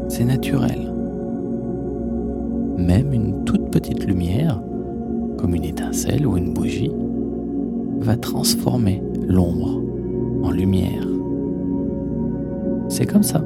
C'est 0.08 0.24
naturel. 0.24 0.94
Même 2.78 3.14
une 3.14 3.44
toute 3.44 3.70
petite 3.72 4.06
lumière, 4.06 4.62
comme 5.38 5.56
une 5.56 5.66
étincelle 5.66 6.26
ou 6.26 6.38
une 6.38 6.54
bougie, 6.54 6.92
va 8.00 8.16
transformer 8.16 9.02
l'ombre 9.28 9.82
en 10.44 10.52
lumière. 10.52 11.08
C'est 12.88 13.06
comme 13.06 13.24
ça. 13.24 13.44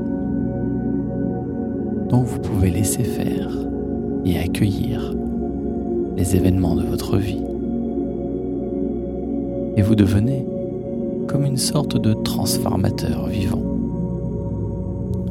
Donc 2.10 2.26
vous 2.26 2.40
pouvez 2.40 2.70
laisser 2.70 3.04
faire 3.04 3.50
et 4.26 4.40
accueillir 4.40 5.16
les 6.18 6.36
événements 6.36 6.76
de 6.76 6.84
votre 6.84 7.18
vie 7.18 7.45
et 9.78 9.82
vous 9.82 9.96
devenez 9.96 10.46
comme 11.28 11.46
une 11.46 11.58
sorte 11.58 11.98
de 11.98 12.14
transformateur 12.14 13.28
vivant. 13.28 13.62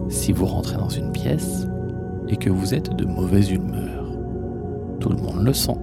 Si 0.08 0.32
vous 0.32 0.46
rentrez 0.46 0.76
dans 0.76 0.88
une 0.88 1.12
pièce 1.12 1.66
et 2.28 2.36
que 2.36 2.50
vous 2.50 2.74
êtes 2.74 2.94
de 2.94 3.04
mauvaise 3.04 3.50
humeur, 3.50 4.04
tout 5.00 5.08
le 5.08 5.16
monde 5.16 5.44
le 5.44 5.52
sent. 5.52 5.76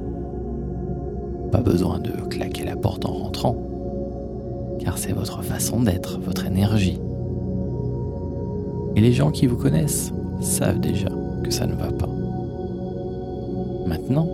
Pas 1.52 1.62
besoin 1.62 2.00
de 2.00 2.12
claquer 2.30 2.64
la 2.64 2.76
porte 2.76 3.06
en 3.06 3.14
rentrant, 3.14 3.56
car 4.80 4.98
c'est 4.98 5.14
votre 5.14 5.44
façon 5.44 5.82
d'être, 5.82 6.20
votre 6.20 6.46
énergie. 6.46 7.00
Et 8.96 9.02
les 9.02 9.12
gens 9.12 9.32
qui 9.32 9.48
vous 9.48 9.58
connaissent 9.58 10.14
savent 10.40 10.80
déjà 10.80 11.10
que 11.44 11.52
ça 11.52 11.66
ne 11.66 11.74
va 11.74 11.92
pas. 11.92 12.10
Maintenant, 13.88 14.28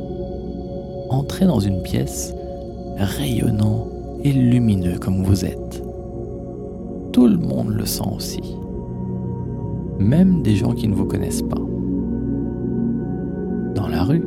entrez 1.10 1.46
dans 1.46 1.60
une 1.60 1.82
pièce 1.82 2.34
rayonnant 2.98 3.88
et 4.24 4.32
lumineux 4.32 4.98
comme 5.00 5.24
vous 5.24 5.46
êtes. 5.46 5.84
Tout 7.12 7.28
le 7.28 7.38
monde 7.38 7.70
le 7.70 7.86
sent 7.86 8.10
aussi. 8.16 8.56
Même 10.00 10.42
des 10.44 10.56
gens 10.56 10.74
qui 10.74 10.88
ne 10.88 10.96
vous 10.96 11.06
connaissent 11.06 11.42
pas. 11.42 11.62
Dans 13.76 13.88
la 13.88 14.04
rue, 14.04 14.24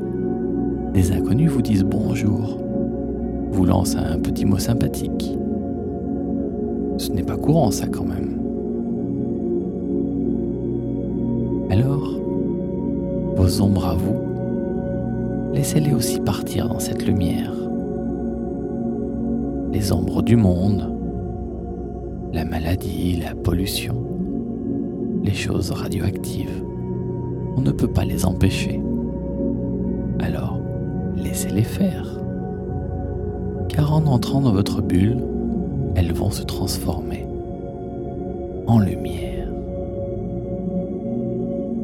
des 0.94 1.12
inconnus 1.12 1.50
vous 1.50 1.62
disent 1.62 1.84
bonjour, 1.84 2.58
vous 3.52 3.64
lancent 3.64 3.96
un 3.96 4.18
petit 4.18 4.44
mot 4.44 4.58
sympathique. 4.58 5.36
Ce 6.98 7.10
n'est 7.12 7.22
pas 7.22 7.36
courant 7.36 7.70
ça 7.70 7.86
quand 7.86 8.04
même. 8.04 8.38
Alors, 11.70 12.18
vos 13.36 13.62
ombres 13.62 13.86
à 13.86 13.94
vous, 13.94 14.16
laissez-les 15.54 15.94
aussi 15.94 16.20
partir 16.20 16.68
dans 16.68 16.80
cette 16.80 17.06
lumière 17.06 17.52
les 19.72 19.92
ombres 19.92 20.22
du 20.22 20.36
monde, 20.36 20.92
la 22.32 22.44
maladie, 22.44 23.20
la 23.22 23.34
pollution, 23.34 23.94
les 25.22 25.34
choses 25.34 25.70
radioactives. 25.70 26.64
On 27.56 27.60
ne 27.60 27.70
peut 27.70 27.88
pas 27.88 28.04
les 28.04 28.24
empêcher. 28.24 28.80
Alors, 30.18 30.58
laissez-les 31.16 31.62
faire. 31.62 32.20
Car 33.68 33.94
en 33.94 34.06
entrant 34.06 34.40
dans 34.40 34.52
votre 34.52 34.82
bulle, 34.82 35.24
elles 35.94 36.12
vont 36.12 36.30
se 36.30 36.42
transformer 36.42 37.26
en 38.66 38.78
lumière. 38.78 39.48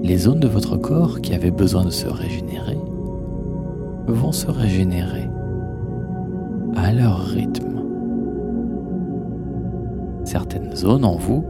Les 0.02 0.18
zones 0.18 0.40
de 0.40 0.48
votre 0.48 0.76
corps 0.76 1.20
qui 1.20 1.34
avaient 1.34 1.50
besoin 1.50 1.84
de 1.84 1.90
se 1.90 2.06
régénérer 2.06 2.78
vont 4.06 4.32
se 4.32 4.48
régénérer 4.48 5.28
à 6.76 6.92
leur 6.92 7.24
rythme 7.24 7.45
certaines 10.26 10.74
zones 10.74 11.04
en 11.04 11.16
vous, 11.16 11.44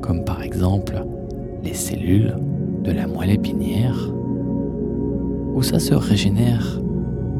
comme 0.00 0.24
par 0.24 0.42
exemple 0.42 1.02
les 1.64 1.74
cellules 1.74 2.36
de 2.84 2.92
la 2.92 3.06
moelle 3.06 3.30
épinière, 3.30 4.12
où 5.54 5.62
ça 5.62 5.78
se 5.78 5.94
régénère 5.94 6.80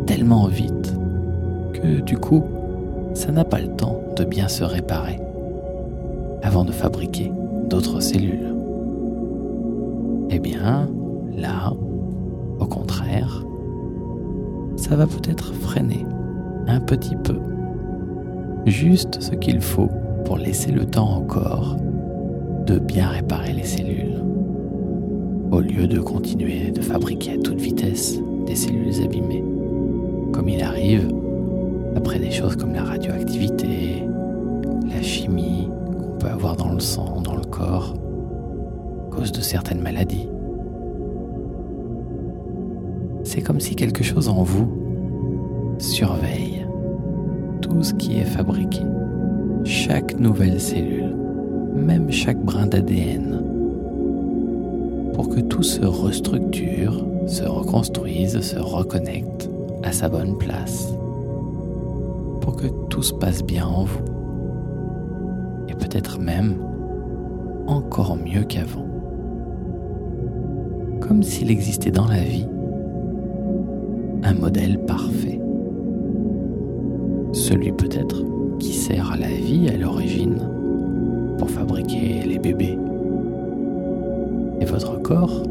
tellement 0.07 0.47
vite 0.47 0.95
que 1.73 2.01
du 2.01 2.19
coup, 2.19 2.43
ça 3.15 3.31
n'a 3.33 3.45
pas 3.45 3.61
le 3.61 3.69
temps 3.69 4.01
de 4.17 4.25
bien 4.25 4.49
se 4.49 4.65
réparer 4.65 5.21
avant 6.43 6.65
de 6.65 6.73
fabriquer 6.73 7.31
d'autres 7.69 8.01
cellules. 8.01 8.55
Eh 10.31 10.39
bien, 10.39 10.89
là, 11.37 11.73
au 12.59 12.67
contraire, 12.67 13.45
ça 14.77 14.97
va 14.97 15.07
peut-être 15.07 15.53
freiner 15.55 16.05
un 16.67 16.81
petit 16.81 17.17
peu, 17.17 17.39
juste 18.67 19.21
ce 19.21 19.35
qu'il 19.35 19.61
faut 19.61 19.89
pour 20.25 20.39
laisser 20.39 20.71
le 20.71 20.85
temps 20.85 21.17
encore 21.17 21.77
de 22.67 22.79
bien 22.79 23.09
réparer 23.09 23.53
les 23.53 23.65
cellules, 23.65 24.23
au 25.51 25.61
lieu 25.61 25.87
de 25.87 25.99
continuer 25.99 26.71
de 26.71 26.81
fabriquer 26.81 27.33
à 27.33 27.39
toute 27.39 27.59
vitesse 27.59 28.19
des 28.47 28.55
cellules 28.55 29.03
abîmées, 29.03 29.45
comme 30.33 30.49
il 30.49 30.63
arrive 30.63 31.09
après 31.97 32.19
des 32.19 32.31
choses 32.31 32.57
comme 32.57 32.75
la 32.75 32.85
radioactivité, 32.85 34.05
la 34.89 35.03
chimie 35.03 35.69
qu'on 35.99 36.19
peut 36.19 36.29
avoir 36.29 36.57
dans 36.57 36.73
le 36.73 36.81
sang, 36.81 37.21
dans 37.23 37.35
le 37.35 37.45
corps, 37.45 37.95
à 39.07 39.15
cause 39.15 39.33
de 39.33 39.41
certaines 39.41 39.81
maladies. 39.81 40.29
C'est 43.25 43.43
comme 43.43 43.61
si 43.61 43.75
quelque 43.75 44.03
chose 44.03 44.29
en 44.29 44.43
vous 44.43 44.69
surveille 45.79 46.50
qui 47.99 48.19
est 48.19 48.25
fabriqué, 48.25 48.83
chaque 49.65 50.19
nouvelle 50.19 50.61
cellule, 50.61 51.15
même 51.75 52.11
chaque 52.11 52.39
brin 52.39 52.67
d'ADN, 52.67 53.43
pour 55.15 55.29
que 55.29 55.41
tout 55.41 55.63
se 55.63 55.85
restructure, 55.85 57.05
se 57.27 57.45
reconstruise, 57.45 58.41
se 58.41 58.59
reconnecte 58.59 59.51
à 59.83 59.93
sa 59.93 60.09
bonne 60.09 60.37
place 60.37 60.93
pour 62.41 62.57
que 62.57 62.67
tout 62.89 63.03
se 63.03 63.15
passe 63.15 63.43
bien 63.43 63.67
en 63.67 63.85
vous. 63.85 64.05
Et 65.69 65.75
peut-être 65.75 66.19
même 66.19 66.57
encore 67.67 68.17
mieux 68.17 68.43
qu'avant. 68.43 68.87
Comme 71.01 71.23
s'il 71.23 71.51
existait 71.51 71.91
dans 71.91 72.09
la 72.09 72.23
vie 72.23 72.47
un 74.23 74.35
modèle 74.35 74.79
parfait. 74.85 75.40
Celui 77.41 77.73
peut-être 77.73 78.23
qui 78.59 78.75
sert 78.75 79.13
à 79.13 79.17
la 79.17 79.31
vie 79.31 79.71
à 79.71 79.77
l'origine 79.79 80.47
pour 81.39 81.49
fabriquer 81.49 82.23
les 82.27 82.39
bébés. 82.39 82.77
Et 84.61 84.67
votre 84.67 85.01
corps 85.01 85.43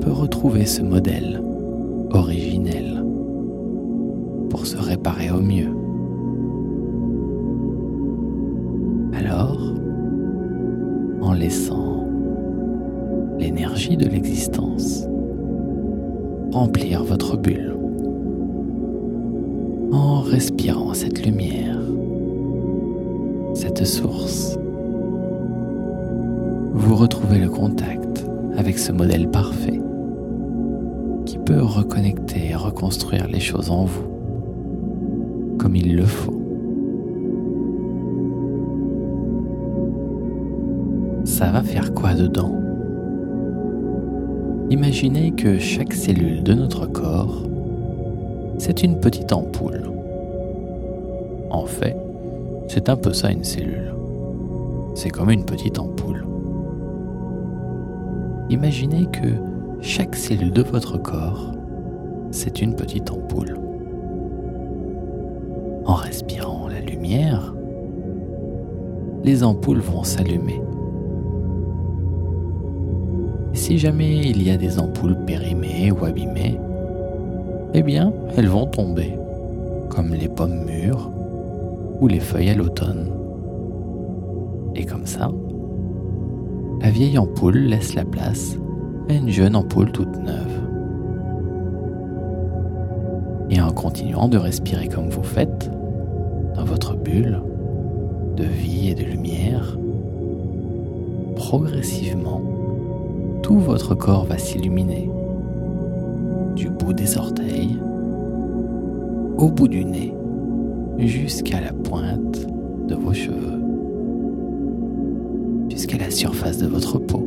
peut 0.00 0.12
retrouver 0.12 0.64
ce 0.64 0.82
modèle 0.82 1.42
originel 2.10 3.04
pour 4.48 4.64
se 4.64 4.76
réparer 4.76 5.32
au 5.32 5.40
mieux. 5.40 5.77
Modèle 28.92 29.28
parfait 29.28 29.80
qui 31.24 31.38
peut 31.38 31.62
reconnecter 31.62 32.50
et 32.50 32.54
reconstruire 32.54 33.28
les 33.28 33.40
choses 33.40 33.70
en 33.70 33.84
vous 33.84 34.08
comme 35.58 35.74
il 35.74 35.96
le 35.96 36.04
faut. 36.04 36.40
Ça 41.24 41.50
va 41.50 41.62
faire 41.62 41.92
quoi 41.92 42.14
dedans? 42.14 42.54
Imaginez 44.70 45.32
que 45.32 45.58
chaque 45.58 45.92
cellule 45.92 46.42
de 46.42 46.54
notre 46.54 46.86
corps, 46.86 47.42
c'est 48.58 48.82
une 48.82 49.00
petite 49.00 49.32
ampoule. 49.32 49.82
En 51.50 51.64
fait, 51.64 51.96
c'est 52.68 52.88
un 52.88 52.96
peu 52.96 53.12
ça 53.12 53.30
une 53.30 53.44
cellule. 53.44 53.92
C'est 54.94 55.10
comme 55.10 55.30
une 55.30 55.44
petite 55.44 55.78
ampoule. 55.78 56.27
Imaginez 58.50 59.06
que 59.06 59.28
chaque 59.80 60.16
cellule 60.16 60.52
de 60.52 60.62
votre 60.62 60.98
corps, 60.98 61.52
c'est 62.30 62.60
une 62.60 62.74
petite 62.74 63.10
ampoule 63.10 63.58
en 65.88 65.94
respirant 65.94 66.68
la 66.68 66.80
lumière, 66.80 67.54
les 69.24 69.42
ampoules 69.42 69.80
vont 69.80 70.04
s'allumer. 70.04 70.60
Si 73.54 73.78
jamais 73.78 74.18
il 74.18 74.42
y 74.42 74.50
a 74.50 74.58
des 74.58 74.78
ampoules 74.78 75.16
périmées 75.24 75.90
ou 75.90 76.04
abîmées, 76.04 76.60
eh 77.72 77.82
bien, 77.82 78.12
elles 78.36 78.48
vont 78.48 78.66
tomber, 78.66 79.14
comme 79.88 80.12
les 80.12 80.28
pommes 80.28 80.62
mûres 80.66 81.10
ou 82.00 82.06
les 82.06 82.20
feuilles 82.20 82.50
à 82.50 82.54
l'automne. 82.54 83.10
Et 84.74 84.84
comme 84.84 85.06
ça, 85.06 85.30
la 86.80 86.90
vieille 86.90 87.18
ampoule 87.18 87.58
laisse 87.58 87.94
la 87.94 88.04
place 88.04 88.56
à 89.08 89.14
une 89.14 89.30
jeune 89.30 89.56
ampoule 89.56 89.90
toute 89.90 90.16
neuve. 90.18 90.62
Et 93.50 93.60
en 93.60 93.70
continuant 93.70 94.28
de 94.28 94.38
respirer 94.38 94.88
comme 94.88 95.08
vous 95.08 95.22
faites, 95.22 95.70
dans 96.54 96.64
votre 96.64 96.96
bulle 96.96 97.40
de 98.36 98.44
vie 98.44 98.90
et 98.90 98.94
de 98.94 99.04
lumière, 99.04 99.78
progressivement, 101.36 102.42
tout 103.42 103.58
votre 103.58 103.94
corps 103.94 104.24
va 104.24 104.38
s'illuminer, 104.38 105.10
du 106.54 106.68
bout 106.68 106.92
des 106.92 107.16
orteils 107.16 107.78
au 109.38 109.48
bout 109.48 109.68
du 109.68 109.84
nez, 109.84 110.12
jusqu'à 110.98 111.60
la 111.60 111.72
pointe 111.72 112.46
de 112.88 112.94
vos 112.94 113.14
cheveux, 113.14 113.57
jusqu'à 115.78 115.98
la 115.98 116.10
surface 116.10 116.58
de 116.58 116.66
votre 116.66 116.98
peau, 116.98 117.24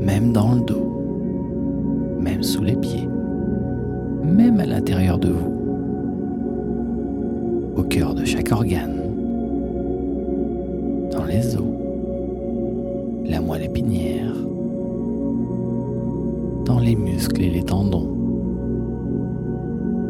même 0.00 0.32
dans 0.32 0.54
le 0.54 0.62
dos, 0.62 2.18
même 2.20 2.42
sous 2.42 2.64
les 2.64 2.74
pieds, 2.74 3.06
même 4.24 4.58
à 4.58 4.66
l'intérieur 4.66 5.16
de 5.16 5.28
vous. 5.28 5.52
Au 7.76 7.84
cœur 7.84 8.16
de 8.16 8.24
chaque 8.24 8.50
organe, 8.50 9.00
dans 11.12 11.24
les 11.24 11.54
os, 11.54 11.62
la 13.26 13.40
moelle 13.40 13.62
épinière, 13.62 14.34
dans 16.64 16.80
les 16.80 16.96
muscles 16.96 17.42
et 17.42 17.50
les 17.50 17.62
tendons, 17.62 18.08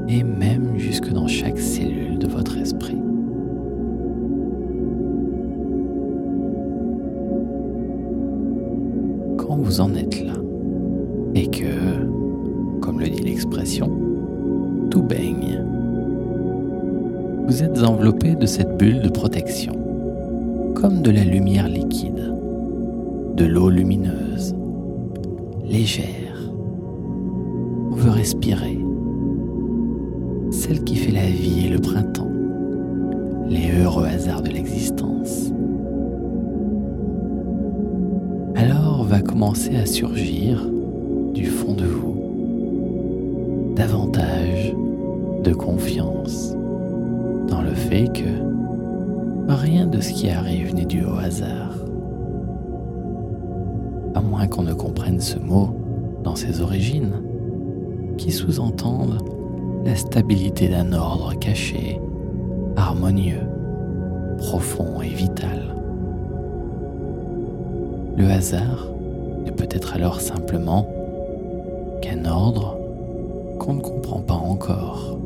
et 0.08 0.24
même 0.24 0.78
jusque 0.78 1.12
dans 1.12 1.28
chaque 1.28 1.58
cellule 1.58 2.16
de 2.18 2.28
votre 2.28 2.56
esprit. 2.56 2.96
En 9.80 9.94
êtes 9.94 10.24
là, 10.24 10.34
et 11.34 11.46
que, 11.48 12.80
comme 12.80 13.00
le 13.00 13.08
dit 13.08 13.22
l'expression, 13.22 13.90
tout 14.90 15.02
baigne 15.02 15.62
vous 17.52 17.62
êtes 17.62 17.82
enveloppé 17.82 18.34
de 18.34 18.46
cette 18.46 18.78
bulle 18.78 19.02
de 19.02 19.08
protection, 19.08 19.72
comme 20.74 21.02
de 21.02 21.10
la 21.10 21.24
lumière 21.24 21.68
liquide, 21.68 22.34
de 23.36 23.44
l'eau 23.44 23.68
lumineuse, 23.68 24.54
légère. 25.64 26.50
On 27.90 27.94
veut 27.94 28.10
respirer, 28.10 28.78
celle 30.50 30.84
qui 30.84 30.96
fait 30.96 31.12
la 31.12 31.26
vie 31.26 31.66
et 31.66 31.68
le 31.68 31.78
printemps, 31.78 32.30
les 33.48 33.70
heureux 33.82 34.06
hasards 34.06 34.42
de 34.42 34.50
l'existence. 34.50 35.11
À 39.50 39.86
surgir 39.86 40.70
du 41.34 41.46
fond 41.46 41.74
de 41.74 41.84
vous 41.84 43.74
davantage 43.74 44.72
de 45.42 45.52
confiance 45.52 46.54
dans 47.48 47.60
le 47.60 47.74
fait 47.74 48.06
que 48.12 49.52
rien 49.52 49.88
de 49.88 50.00
ce 50.00 50.12
qui 50.12 50.30
arrive 50.30 50.76
n'est 50.76 50.84
dû 50.84 51.04
au 51.04 51.16
hasard. 51.16 51.74
À 54.14 54.20
moins 54.20 54.46
qu'on 54.46 54.62
ne 54.62 54.74
comprenne 54.74 55.18
ce 55.18 55.40
mot 55.40 55.70
dans 56.22 56.36
ses 56.36 56.60
origines, 56.60 57.20
qui 58.18 58.30
sous-entendent 58.30 59.24
la 59.84 59.96
stabilité 59.96 60.68
d'un 60.68 60.92
ordre 60.92 61.36
caché, 61.40 62.00
harmonieux, 62.76 63.42
profond 64.38 65.02
et 65.02 65.08
vital. 65.08 65.74
Le 68.16 68.26
hasard 68.30 68.92
ne 69.44 69.50
peut 69.50 69.68
être 69.70 69.94
alors 69.94 70.20
simplement 70.20 70.88
qu'un 72.00 72.24
ordre 72.24 72.78
qu'on 73.58 73.74
ne 73.74 73.80
comprend 73.80 74.20
pas 74.20 74.34
encore. 74.34 75.18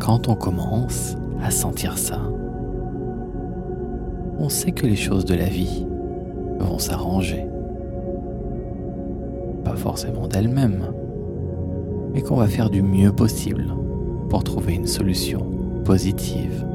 Quand 0.00 0.28
on 0.28 0.34
commence 0.34 1.16
à 1.42 1.50
sentir 1.50 1.96
ça, 1.96 2.20
on 4.38 4.48
sait 4.48 4.72
que 4.72 4.86
les 4.86 4.96
choses 4.96 5.24
de 5.24 5.34
la 5.34 5.48
vie 5.48 5.86
vont 6.58 6.78
s'arranger. 6.78 7.46
Pas 9.64 9.76
forcément 9.76 10.26
d'elles-mêmes, 10.26 10.88
mais 12.12 12.20
qu'on 12.20 12.36
va 12.36 12.46
faire 12.46 12.68
du 12.68 12.82
mieux 12.82 13.12
possible 13.12 13.66
pour 14.28 14.44
trouver 14.44 14.74
une 14.74 14.86
solution 14.86 15.46
positive. 15.84 16.66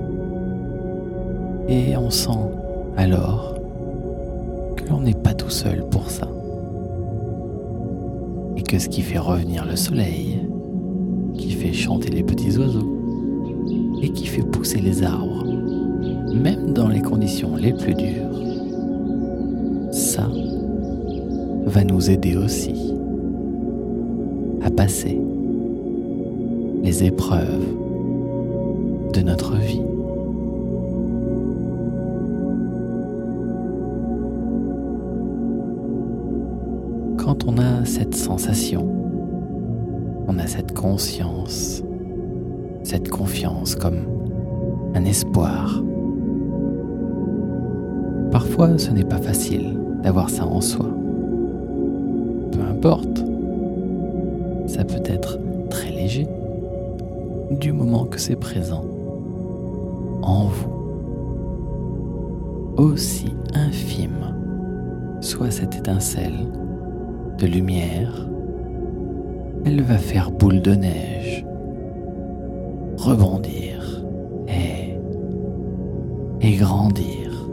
Et 1.68 1.96
on 1.98 2.10
sent 2.10 2.50
alors 2.98 3.56
que 4.76 4.90
l'on 4.90 5.02
n'est 5.02 5.14
pas 5.14 5.34
tout 5.34 5.50
seul 5.50 5.86
pour 5.90 6.10
ça. 6.10 6.28
Et 8.58 8.64
que 8.64 8.80
ce 8.80 8.90
qui 8.90 9.02
fait 9.02 9.20
revenir 9.20 9.66
le 9.66 9.76
soleil, 9.76 10.40
qui 11.36 11.52
fait 11.52 11.74
chanter 11.74 12.10
les 12.10 12.24
petits 12.24 12.58
oiseaux, 12.58 12.96
et 14.02 14.10
qui 14.10 14.26
fait 14.28 14.44
pousser 14.44 14.80
les 14.80 15.04
arbres, 15.04 15.46
même 16.34 16.74
dans 16.74 16.88
les 16.88 17.02
conditions 17.02 17.56
les 17.56 17.74
plus 17.74 17.96
dures, 17.96 18.40
ça 19.92 20.28
va 21.66 21.84
nous 21.84 22.10
aider 22.10 22.36
aussi 22.36 22.94
à 24.62 24.70
passer 24.70 25.20
les 26.84 27.04
épreuves 27.04 27.66
de 29.14 29.22
notre 29.22 29.56
vie. 29.56 29.82
On 37.48 37.58
a 37.58 37.86
cette 37.86 38.16
sensation, 38.16 38.88
on 40.28 40.38
a 40.38 40.46
cette 40.46 40.74
conscience, 40.74 41.82
cette 42.84 43.10
confiance 43.10 43.76
comme 43.76 44.02
un 44.94 45.04
espoir. 45.06 45.82
Parfois 48.32 48.78
ce 48.78 48.92
n'est 48.92 49.04
pas 49.04 49.18
facile 49.18 49.78
d'avoir 50.04 50.30
ça 50.30 50.46
en 50.46 50.62
soi. 50.62 50.86
Peu 52.52 52.62
importe, 52.62 53.24
ça 54.68 54.84
peut 54.84 55.04
être 55.06 55.40
très 55.70 55.90
léger 55.90 56.28
du 57.60 57.72
moment 57.72 58.06
que 58.06 58.20
c'est 58.20 58.36
présent 58.36 58.86
en 60.22 60.46
vous. 60.46 60.70
Aussi 62.78 63.34
infime 63.54 64.36
soit 65.22 65.52
cette 65.52 65.76
étincelle 65.76 66.48
de 67.40 67.48
lumière, 67.48 68.28
elle 69.66 69.82
va 69.82 69.98
faire 69.98 70.30
boule 70.30 70.62
de 70.62 70.74
neige, 70.74 71.46
rebondir 72.98 74.04
et, 74.48 74.96
et 76.42 76.56
grandir. 76.58 77.48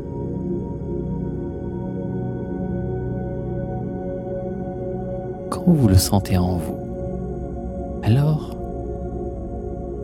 Quand 5.50 5.64
vous 5.66 5.88
le 5.88 5.94
sentez 5.94 6.36
en 6.36 6.56
vous, 6.56 6.78
alors 8.02 8.56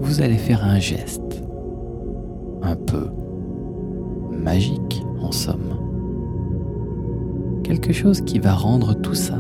vous 0.01 0.21
allez 0.23 0.39
faire 0.39 0.65
un 0.65 0.79
geste 0.79 1.43
un 2.63 2.77
peu 2.77 3.09
magique 4.31 5.03
en 5.21 5.33
somme. 5.33 5.59
Quelque 7.65 7.93
chose 7.93 8.21
qui 8.21 8.39
va 8.39 8.53
rendre 8.53 8.95
tout 8.95 9.15
ça 9.15 9.39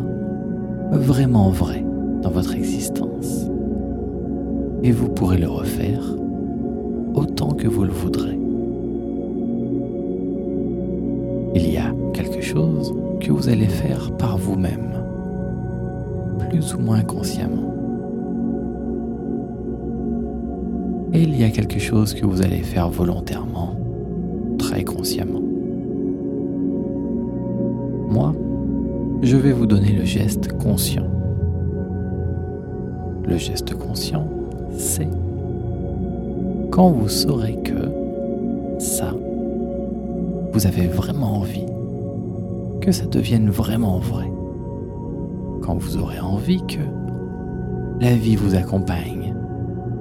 vraiment 0.98 1.50
vrai 1.50 1.84
dans 2.22 2.30
votre 2.30 2.54
existence. 2.54 3.48
Et 4.82 4.92
vous 4.92 5.08
pourrez 5.08 5.38
le 5.38 5.48
refaire 5.48 6.02
autant 7.14 7.52
que 7.52 7.68
vous 7.68 7.84
le 7.84 7.92
voudrez. 7.92 8.38
Il 11.54 11.70
y 11.70 11.76
a 11.76 11.92
quelque 12.12 12.40
chose 12.40 12.94
que 13.20 13.30
vous 13.30 13.48
allez 13.48 13.66
faire 13.66 14.10
par 14.16 14.38
vous-même, 14.38 14.92
plus 16.48 16.74
ou 16.74 16.78
moins 16.78 17.02
consciemment. 17.02 17.74
Et 21.14 21.22
il 21.22 21.38
y 21.38 21.44
a 21.44 21.50
quelque 21.50 21.78
chose 21.78 22.14
que 22.14 22.24
vous 22.24 22.40
allez 22.40 22.62
faire 22.62 22.88
volontairement, 22.88 23.76
très 24.58 24.82
consciemment. 24.82 25.41
Je 29.22 29.36
vais 29.36 29.52
vous 29.52 29.66
donner 29.66 29.92
le 29.92 30.04
geste 30.04 30.52
conscient. 30.58 31.08
Le 33.24 33.36
geste 33.36 33.74
conscient, 33.74 34.28
c'est 34.76 35.08
quand 36.70 36.90
vous 36.90 37.08
saurez 37.08 37.56
que 37.62 37.88
ça, 38.78 39.14
vous 40.52 40.66
avez 40.66 40.88
vraiment 40.88 41.36
envie 41.36 41.66
que 42.80 42.90
ça 42.90 43.06
devienne 43.06 43.48
vraiment 43.48 43.98
vrai. 43.98 44.30
Quand 45.62 45.76
vous 45.76 45.98
aurez 45.98 46.18
envie 46.18 46.62
que 46.66 46.80
la 48.00 48.16
vie 48.16 48.34
vous 48.34 48.56
accompagne, 48.56 49.34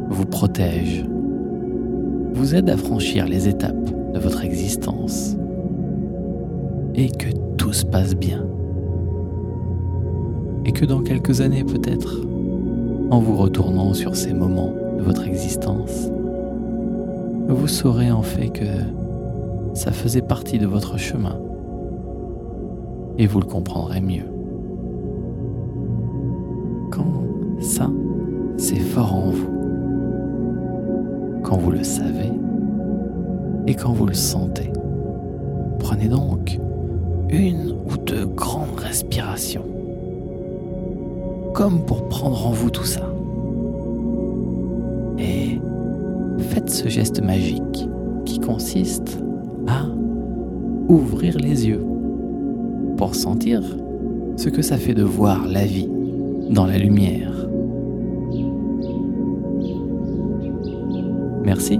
vous 0.09 0.25
protège, 0.25 1.05
vous 2.33 2.55
aide 2.55 2.71
à 2.71 2.77
franchir 2.77 3.27
les 3.27 3.47
étapes 3.47 4.13
de 4.13 4.19
votre 4.19 4.43
existence 4.43 5.37
et 6.95 7.09
que 7.09 7.29
tout 7.57 7.71
se 7.71 7.85
passe 7.85 8.15
bien. 8.15 8.50
Et 10.65 10.71
que 10.71 10.85
dans 10.85 11.01
quelques 11.01 11.41
années 11.41 11.63
peut-être, 11.63 12.21
en 13.09 13.19
vous 13.19 13.35
retournant 13.35 13.93
sur 13.93 14.15
ces 14.15 14.33
moments 14.33 14.73
de 14.97 15.03
votre 15.03 15.27
existence, 15.27 16.09
vous 17.47 17.67
saurez 17.67 18.11
en 18.11 18.21
fait 18.21 18.49
que 18.49 18.65
ça 19.73 19.91
faisait 19.91 20.21
partie 20.21 20.59
de 20.59 20.67
votre 20.67 20.97
chemin 20.97 21.37
et 23.17 23.27
vous 23.27 23.39
le 23.39 23.45
comprendrez 23.45 24.01
mieux. 24.01 24.25
Quand 26.91 27.23
ça, 27.59 27.89
c'est 28.57 28.79
fort 28.79 29.13
en 29.15 29.29
vous, 29.29 29.49
quand 31.43 31.57
vous 31.57 31.71
le 31.71 31.83
savez 31.83 32.31
et 33.67 33.75
quand 33.75 33.93
vous 33.93 34.05
le 34.05 34.13
sentez. 34.13 34.71
Prenez 35.79 36.07
donc 36.07 36.59
une 37.29 37.75
ou 37.89 37.97
deux 37.97 38.25
grandes 38.25 38.77
respirations, 38.77 39.65
comme 41.53 41.85
pour 41.85 42.07
prendre 42.09 42.47
en 42.47 42.51
vous 42.51 42.69
tout 42.69 42.85
ça. 42.85 43.11
Et 45.19 45.59
faites 46.49 46.69
ce 46.69 46.89
geste 46.89 47.21
magique 47.21 47.87
qui 48.25 48.39
consiste 48.39 49.17
à 49.67 49.85
ouvrir 50.87 51.37
les 51.37 51.67
yeux 51.67 51.83
pour 52.97 53.15
sentir 53.15 53.61
ce 54.37 54.49
que 54.49 54.61
ça 54.61 54.77
fait 54.77 54.93
de 54.93 55.03
voir 55.03 55.45
la 55.47 55.65
vie 55.65 55.89
dans 56.49 56.65
la 56.65 56.77
lumière. 56.77 57.31
Merci 61.43 61.79